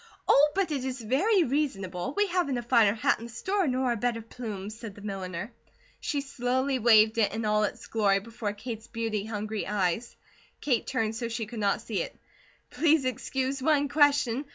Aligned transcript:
"Oh, 0.27 0.51
but 0.55 0.71
it 0.71 0.83
is 0.83 0.99
very 1.01 1.43
reasonable! 1.43 2.15
We 2.17 2.25
haven't 2.25 2.57
a 2.57 2.63
finer 2.63 2.95
hat 2.95 3.19
in 3.19 3.25
the 3.25 3.31
store, 3.31 3.67
nor 3.67 3.91
a 3.91 3.95
better 3.95 4.23
plume," 4.23 4.71
said 4.71 4.95
the 4.95 5.01
milliner. 5.01 5.53
She 5.99 6.21
slowly 6.21 6.79
waved 6.79 7.19
it 7.19 7.31
in 7.31 7.45
all 7.45 7.65
its 7.65 7.85
glory 7.85 8.17
before 8.19 8.53
Kate's 8.53 8.87
beauty 8.87 9.25
hungry 9.25 9.67
eyes. 9.67 10.15
Kate 10.59 10.87
turned 10.87 11.15
so 11.15 11.27
she 11.29 11.45
could 11.45 11.59
not 11.59 11.81
see 11.81 12.01
it. 12.01 12.17
"Please 12.71 13.05
excuse 13.05 13.61
one 13.61 13.89
question. 13.89 14.45